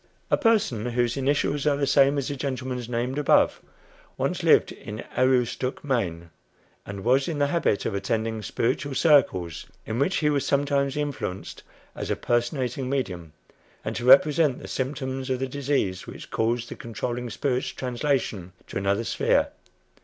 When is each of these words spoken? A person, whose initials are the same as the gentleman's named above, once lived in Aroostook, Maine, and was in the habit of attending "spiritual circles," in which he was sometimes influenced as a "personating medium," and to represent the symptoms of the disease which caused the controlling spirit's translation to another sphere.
A 0.31 0.35
person, 0.37 0.83
whose 0.87 1.15
initials 1.15 1.67
are 1.67 1.77
the 1.77 1.85
same 1.85 2.17
as 2.17 2.27
the 2.27 2.35
gentleman's 2.35 2.89
named 2.89 3.19
above, 3.19 3.61
once 4.17 4.41
lived 4.41 4.71
in 4.71 5.03
Aroostook, 5.15 5.83
Maine, 5.83 6.31
and 6.87 7.03
was 7.03 7.27
in 7.27 7.37
the 7.37 7.45
habit 7.45 7.85
of 7.85 7.93
attending 7.93 8.41
"spiritual 8.41 8.95
circles," 8.95 9.67
in 9.85 9.99
which 9.99 10.15
he 10.15 10.31
was 10.31 10.43
sometimes 10.43 10.97
influenced 10.97 11.61
as 11.93 12.09
a 12.09 12.15
"personating 12.15 12.89
medium," 12.89 13.33
and 13.85 13.95
to 13.95 14.03
represent 14.05 14.57
the 14.57 14.67
symptoms 14.67 15.29
of 15.29 15.37
the 15.37 15.47
disease 15.47 16.07
which 16.07 16.31
caused 16.31 16.69
the 16.69 16.75
controlling 16.75 17.29
spirit's 17.29 17.67
translation 17.69 18.53
to 18.65 18.79
another 18.79 19.03
sphere. 19.03 19.49